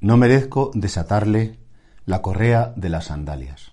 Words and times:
no 0.00 0.16
merezco 0.16 0.70
desatarle 0.74 1.58
la 2.06 2.22
correa 2.22 2.72
de 2.76 2.88
las 2.88 3.06
sandalias. 3.06 3.72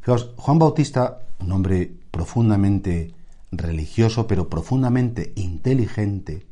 Fijaos, 0.00 0.30
Juan 0.36 0.58
Bautista, 0.58 1.20
un 1.38 1.52
hombre 1.52 1.92
profundamente 2.10 3.12
religioso, 3.52 4.26
pero 4.26 4.48
profundamente 4.48 5.32
inteligente, 5.36 6.46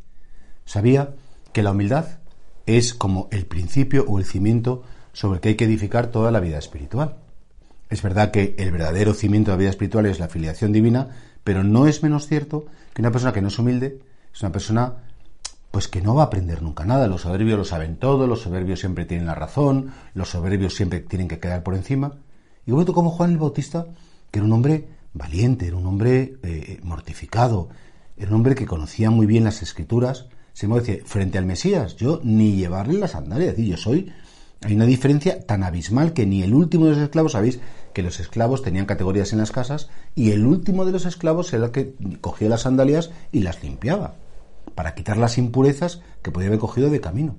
sabía 0.64 1.14
que 1.52 1.62
la 1.62 1.72
humildad 1.72 2.06
es 2.66 2.94
como 2.94 3.28
el 3.30 3.46
principio 3.46 4.04
o 4.08 4.18
el 4.18 4.24
cimiento 4.24 4.82
sobre 5.12 5.36
el 5.36 5.40
que 5.40 5.48
hay 5.50 5.54
que 5.56 5.64
edificar 5.64 6.08
toda 6.08 6.30
la 6.30 6.40
vida 6.40 6.58
espiritual. 6.58 7.16
Es 7.90 8.02
verdad 8.02 8.30
que 8.30 8.54
el 8.58 8.70
verdadero 8.70 9.12
cimiento 9.12 9.50
de 9.50 9.56
la 9.56 9.60
vida 9.60 9.70
espiritual 9.70 10.06
es 10.06 10.18
la 10.18 10.28
filiación 10.28 10.72
divina, 10.72 11.08
pero 11.44 11.64
no 11.64 11.86
es 11.86 12.02
menos 12.02 12.26
cierto 12.26 12.66
que 12.94 13.02
una 13.02 13.10
persona 13.10 13.32
que 13.32 13.42
no 13.42 13.48
es 13.48 13.58
humilde 13.58 14.00
es 14.32 14.40
una 14.40 14.52
persona 14.52 14.96
pues 15.72 15.88
que 15.88 16.02
no 16.02 16.14
va 16.14 16.24
a 16.24 16.26
aprender 16.26 16.62
nunca 16.62 16.84
nada. 16.84 17.08
Los 17.08 17.22
soberbios 17.22 17.58
lo 17.58 17.64
saben 17.64 17.96
todo, 17.96 18.28
los 18.28 18.42
soberbios 18.42 18.78
siempre 18.78 19.06
tienen 19.06 19.26
la 19.26 19.34
razón, 19.34 19.92
los 20.14 20.28
soberbios 20.28 20.76
siempre 20.76 21.00
tienen 21.00 21.26
que 21.26 21.40
quedar 21.40 21.64
por 21.64 21.74
encima. 21.74 22.18
Y 22.66 22.72
bueno, 22.72 22.92
como 22.92 23.10
Juan 23.10 23.32
el 23.32 23.38
Bautista, 23.38 23.86
que 24.30 24.38
era 24.38 24.46
un 24.46 24.52
hombre 24.52 24.86
valiente, 25.14 25.66
era 25.66 25.76
un 25.76 25.86
hombre 25.86 26.36
eh, 26.42 26.78
mortificado, 26.82 27.70
era 28.16 28.28
un 28.28 28.36
hombre 28.36 28.54
que 28.54 28.66
conocía 28.66 29.10
muy 29.10 29.26
bien 29.26 29.44
las 29.44 29.62
escrituras, 29.62 30.26
se 30.52 30.68
me 30.68 30.78
decir, 30.78 31.02
frente 31.06 31.38
al 31.38 31.46
Mesías, 31.46 31.96
yo 31.96 32.20
ni 32.22 32.54
llevarle 32.54 33.00
las 33.00 33.12
sandalias, 33.12 33.56
yo 33.56 33.76
soy 33.78 34.12
hay 34.64 34.74
una 34.74 34.86
diferencia 34.86 35.44
tan 35.44 35.64
abismal 35.64 36.12
que 36.12 36.24
ni 36.24 36.42
el 36.44 36.54
último 36.54 36.84
de 36.84 36.92
los 36.92 37.00
esclavos, 37.00 37.32
sabéis 37.32 37.58
que 37.92 38.02
los 38.02 38.20
esclavos 38.20 38.62
tenían 38.62 38.86
categorías 38.86 39.32
en 39.32 39.40
las 39.40 39.50
casas 39.50 39.88
y 40.14 40.30
el 40.30 40.46
último 40.46 40.84
de 40.84 40.92
los 40.92 41.04
esclavos 41.04 41.52
era 41.52 41.64
el 41.64 41.72
que 41.72 41.94
cogía 42.20 42.48
las 42.48 42.60
sandalias 42.60 43.10
y 43.32 43.40
las 43.40 43.60
limpiaba 43.64 44.14
para 44.74 44.94
quitar 44.94 45.16
las 45.16 45.38
impurezas 45.38 46.00
que 46.22 46.30
podía 46.30 46.48
haber 46.48 46.60
cogido 46.60 46.90
de 46.90 47.00
camino. 47.00 47.36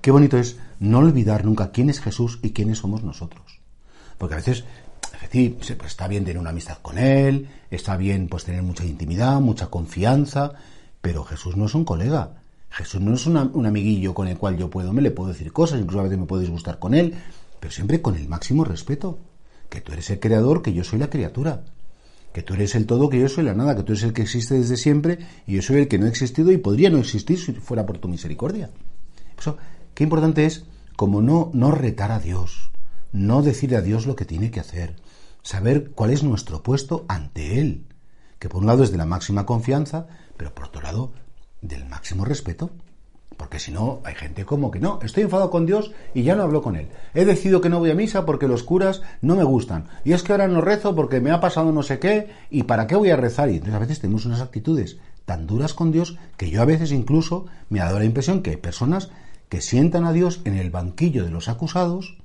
Qué 0.00 0.10
bonito 0.10 0.38
es 0.38 0.58
no 0.78 0.98
olvidar 0.98 1.44
nunca 1.44 1.72
quién 1.72 1.90
es 1.90 2.00
Jesús 2.00 2.38
y 2.42 2.50
quiénes 2.50 2.78
somos 2.78 3.02
nosotros. 3.02 3.60
Porque 4.18 4.34
a 4.34 4.38
veces, 4.38 4.64
es 5.32 5.50
pues 5.54 5.70
está 5.70 6.08
bien 6.08 6.24
tener 6.24 6.38
una 6.38 6.50
amistad 6.50 6.78
con 6.80 6.98
Él, 6.98 7.48
está 7.70 7.96
bien 7.96 8.28
pues 8.28 8.44
tener 8.44 8.62
mucha 8.62 8.84
intimidad, 8.84 9.40
mucha 9.40 9.66
confianza, 9.66 10.52
pero 11.00 11.24
Jesús 11.24 11.56
no 11.56 11.66
es 11.66 11.74
un 11.74 11.84
colega. 11.84 12.42
Jesús 12.70 13.00
no 13.00 13.14
es 13.14 13.26
un 13.26 13.66
amiguillo 13.66 14.12
con 14.12 14.28
el 14.28 14.36
cual 14.36 14.56
yo 14.56 14.68
puedo, 14.68 14.92
me 14.92 15.02
le 15.02 15.10
puedo 15.10 15.30
decir 15.30 15.52
cosas, 15.52 15.80
incluso 15.80 16.00
a 16.00 16.04
veces 16.04 16.18
me 16.18 16.26
puedo 16.26 16.42
disgustar 16.42 16.78
con 16.78 16.94
él, 16.94 17.14
pero 17.58 17.72
siempre 17.72 18.02
con 18.02 18.16
el 18.16 18.28
máximo 18.28 18.64
respeto. 18.64 19.18
Que 19.68 19.80
tú 19.80 19.92
eres 19.92 20.10
el 20.10 20.20
creador, 20.20 20.62
que 20.62 20.72
yo 20.72 20.84
soy 20.84 20.98
la 20.98 21.10
criatura 21.10 21.64
que 22.36 22.42
tú 22.42 22.52
eres 22.52 22.74
el 22.74 22.84
todo, 22.84 23.08
que 23.08 23.18
yo 23.18 23.30
soy 23.30 23.44
la 23.44 23.54
nada, 23.54 23.74
que 23.74 23.82
tú 23.82 23.92
eres 23.92 24.04
el 24.04 24.12
que 24.12 24.20
existe 24.20 24.56
desde 24.56 24.76
siempre 24.76 25.20
y 25.46 25.54
yo 25.54 25.62
soy 25.62 25.78
el 25.78 25.88
que 25.88 25.96
no 25.96 26.04
ha 26.04 26.10
existido 26.10 26.52
y 26.52 26.58
podría 26.58 26.90
no 26.90 26.98
existir 26.98 27.40
si 27.40 27.54
fuera 27.54 27.86
por 27.86 27.96
tu 27.96 28.08
misericordia. 28.08 28.68
Eso, 29.38 29.56
qué 29.94 30.04
importante 30.04 30.44
es 30.44 30.66
como 30.96 31.22
no, 31.22 31.50
no 31.54 31.70
retar 31.70 32.12
a 32.12 32.20
Dios, 32.20 32.72
no 33.10 33.40
decir 33.40 33.74
a 33.74 33.80
Dios 33.80 34.04
lo 34.04 34.16
que 34.16 34.26
tiene 34.26 34.50
que 34.50 34.60
hacer, 34.60 34.96
saber 35.40 35.92
cuál 35.92 36.10
es 36.10 36.22
nuestro 36.24 36.62
puesto 36.62 37.06
ante 37.08 37.58
Él, 37.58 37.86
que 38.38 38.50
por 38.50 38.60
un 38.60 38.66
lado 38.66 38.84
es 38.84 38.90
de 38.90 38.98
la 38.98 39.06
máxima 39.06 39.46
confianza, 39.46 40.06
pero 40.36 40.54
por 40.54 40.66
otro 40.66 40.82
lado 40.82 41.14
del 41.62 41.86
máximo 41.86 42.26
respeto. 42.26 42.70
Porque 43.36 43.58
si 43.58 43.70
no, 43.70 44.00
hay 44.04 44.14
gente 44.14 44.44
como 44.44 44.70
que 44.70 44.80
no, 44.80 44.98
estoy 45.02 45.24
enfadado 45.24 45.50
con 45.50 45.66
Dios 45.66 45.92
y 46.14 46.22
ya 46.22 46.34
no 46.34 46.42
hablo 46.42 46.62
con 46.62 46.76
Él. 46.76 46.88
He 47.14 47.24
decidido 47.24 47.60
que 47.60 47.68
no 47.68 47.78
voy 47.78 47.90
a 47.90 47.94
misa 47.94 48.24
porque 48.24 48.48
los 48.48 48.62
curas 48.62 49.02
no 49.20 49.36
me 49.36 49.44
gustan. 49.44 49.88
Y 50.04 50.12
es 50.12 50.22
que 50.22 50.32
ahora 50.32 50.48
no 50.48 50.60
rezo 50.60 50.94
porque 50.94 51.20
me 51.20 51.30
ha 51.30 51.40
pasado 51.40 51.70
no 51.72 51.82
sé 51.82 51.98
qué 51.98 52.30
y 52.50 52.62
para 52.62 52.86
qué 52.86 52.96
voy 52.96 53.10
a 53.10 53.16
rezar. 53.16 53.50
Y 53.50 53.54
entonces 53.54 53.74
a 53.74 53.80
veces 53.80 54.00
tenemos 54.00 54.24
unas 54.24 54.40
actitudes 54.40 54.98
tan 55.26 55.46
duras 55.46 55.74
con 55.74 55.92
Dios 55.92 56.16
que 56.36 56.50
yo 56.50 56.62
a 56.62 56.66
veces 56.66 56.92
incluso 56.92 57.46
me 57.68 57.80
ha 57.80 57.86
dado 57.86 57.98
la 57.98 58.04
impresión 58.04 58.42
que 58.42 58.50
hay 58.50 58.56
personas 58.56 59.10
que 59.48 59.60
sientan 59.60 60.04
a 60.04 60.12
Dios 60.12 60.40
en 60.44 60.56
el 60.56 60.70
banquillo 60.70 61.24
de 61.24 61.30
los 61.30 61.48
acusados 61.48 62.16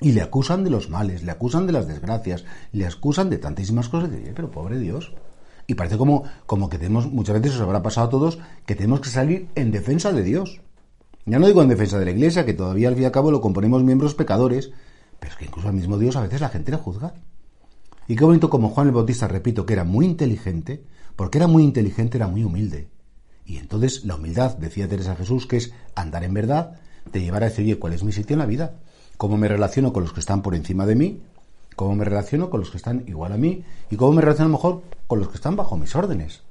y 0.00 0.12
le 0.12 0.22
acusan 0.22 0.64
de 0.64 0.70
los 0.70 0.88
males, 0.88 1.22
le 1.22 1.30
acusan 1.30 1.66
de 1.66 1.72
las 1.72 1.86
desgracias, 1.86 2.44
le 2.72 2.86
acusan 2.86 3.30
de 3.30 3.38
tantísimas 3.38 3.88
cosas. 3.88 4.10
Y 4.12 4.30
pero 4.34 4.50
pobre 4.50 4.78
Dios, 4.78 5.12
y 5.70 5.74
parece 5.74 5.96
como, 5.96 6.24
como 6.46 6.68
que 6.68 6.78
tenemos, 6.78 7.08
muchas 7.12 7.40
veces 7.40 7.54
os 7.54 7.62
habrá 7.62 7.80
pasado 7.80 8.08
a 8.08 8.10
todos, 8.10 8.38
que 8.66 8.74
tenemos 8.74 9.00
que 9.00 9.08
salir 9.08 9.46
en 9.54 9.70
defensa 9.70 10.10
de 10.10 10.24
Dios. 10.24 10.60
Ya 11.26 11.38
no 11.38 11.46
digo 11.46 11.62
en 11.62 11.68
defensa 11.68 11.96
de 11.96 12.06
la 12.06 12.10
Iglesia, 12.10 12.44
que 12.44 12.54
todavía 12.54 12.88
al 12.88 12.94
fin 12.94 13.04
y 13.04 13.06
al 13.06 13.12
cabo 13.12 13.30
lo 13.30 13.40
componemos 13.40 13.84
miembros 13.84 14.14
pecadores, 14.14 14.72
pero 15.20 15.30
es 15.30 15.38
que 15.38 15.44
incluso 15.44 15.68
al 15.68 15.74
mismo 15.74 15.96
Dios 15.96 16.16
a 16.16 16.22
veces 16.22 16.40
la 16.40 16.48
gente 16.48 16.72
le 16.72 16.76
juzga. 16.76 17.14
Y 18.08 18.16
qué 18.16 18.24
bonito 18.24 18.50
como 18.50 18.70
Juan 18.70 18.88
el 18.88 18.94
Bautista, 18.94 19.28
repito, 19.28 19.64
que 19.64 19.74
era 19.74 19.84
muy 19.84 20.06
inteligente, 20.06 20.82
porque 21.14 21.38
era 21.38 21.46
muy 21.46 21.62
inteligente, 21.62 22.18
era 22.18 22.26
muy 22.26 22.42
humilde. 22.42 22.88
Y 23.46 23.58
entonces 23.58 24.04
la 24.04 24.16
humildad, 24.16 24.56
decía 24.56 24.88
Teresa 24.88 25.14
Jesús, 25.14 25.46
que 25.46 25.58
es 25.58 25.72
andar 25.94 26.24
en 26.24 26.34
verdad, 26.34 26.80
te 27.12 27.20
llevará 27.20 27.46
a 27.46 27.50
decir, 27.50 27.64
oye, 27.64 27.78
¿cuál 27.78 27.92
es 27.92 28.02
mi 28.02 28.10
sitio 28.10 28.34
en 28.34 28.40
la 28.40 28.46
vida? 28.46 28.80
¿Cómo 29.16 29.36
me 29.36 29.46
relaciono 29.46 29.92
con 29.92 30.02
los 30.02 30.12
que 30.12 30.18
están 30.18 30.42
por 30.42 30.56
encima 30.56 30.84
de 30.84 30.96
mí? 30.96 31.20
Cómo 31.76 31.94
me 31.94 32.04
relaciono 32.04 32.50
con 32.50 32.60
los 32.60 32.70
que 32.70 32.76
están 32.76 33.04
igual 33.06 33.32
a 33.32 33.36
mí 33.36 33.64
y 33.90 33.96
cómo 33.96 34.12
me 34.12 34.22
relaciono 34.22 34.50
mejor 34.50 34.82
con 35.06 35.18
los 35.18 35.28
que 35.28 35.36
están 35.36 35.56
bajo 35.56 35.76
mis 35.76 35.94
órdenes. 35.94 36.42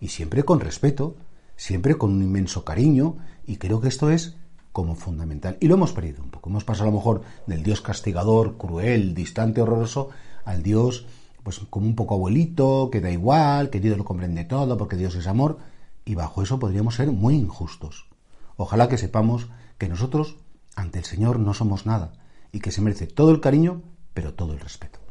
Y 0.00 0.08
siempre 0.08 0.44
con 0.44 0.60
respeto, 0.60 1.16
siempre 1.56 1.96
con 1.96 2.12
un 2.12 2.22
inmenso 2.22 2.64
cariño, 2.64 3.16
y 3.46 3.56
creo 3.56 3.80
que 3.80 3.88
esto 3.88 4.10
es 4.10 4.36
como 4.72 4.94
fundamental. 4.94 5.56
Y 5.60 5.68
lo 5.68 5.74
hemos 5.74 5.92
perdido 5.92 6.22
un 6.22 6.30
poco. 6.30 6.50
Hemos 6.50 6.64
pasado 6.64 6.88
a 6.88 6.92
lo 6.92 6.98
mejor 6.98 7.22
del 7.46 7.62
Dios 7.62 7.80
castigador, 7.80 8.58
cruel, 8.58 9.14
distante, 9.14 9.62
horroroso, 9.62 10.10
al 10.44 10.62
Dios, 10.62 11.06
pues 11.42 11.60
como 11.70 11.86
un 11.86 11.94
poco 11.94 12.14
abuelito, 12.14 12.90
que 12.90 13.00
da 13.00 13.10
igual, 13.10 13.70
que 13.70 13.80
Dios 13.80 13.96
lo 13.96 14.04
comprende 14.04 14.44
todo, 14.44 14.76
porque 14.76 14.96
Dios 14.96 15.14
es 15.14 15.26
amor, 15.26 15.58
y 16.04 16.14
bajo 16.14 16.42
eso 16.42 16.58
podríamos 16.58 16.96
ser 16.96 17.10
muy 17.10 17.36
injustos. 17.36 18.08
Ojalá 18.56 18.88
que 18.88 18.98
sepamos 18.98 19.48
que 19.78 19.88
nosotros 19.88 20.36
ante 20.74 20.98
el 20.98 21.04
Señor 21.04 21.38
no 21.38 21.54
somos 21.54 21.86
nada, 21.86 22.12
y 22.52 22.60
que 22.60 22.70
se 22.70 22.80
merece 22.80 23.06
todo 23.06 23.30
el 23.30 23.40
cariño 23.40 23.82
pero 24.16 24.32
todo 24.32 24.54
el 24.54 24.60
respeto. 24.60 25.05